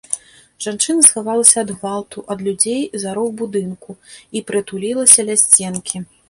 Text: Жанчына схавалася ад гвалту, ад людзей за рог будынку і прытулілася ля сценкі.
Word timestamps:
Жанчына 0.65 1.03
схавалася 1.07 1.57
ад 1.65 1.73
гвалту, 1.75 2.23
ад 2.35 2.41
людзей 2.47 2.81
за 3.03 3.13
рог 3.19 3.29
будынку 3.43 3.91
і 4.37 4.43
прытулілася 4.49 5.29
ля 5.31 5.37
сценкі. 5.45 5.97